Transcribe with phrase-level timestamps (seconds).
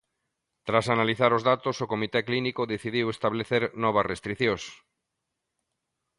[0.67, 4.63] Tras analizar os datos, o comité clínico decidiu establecer novas restricións.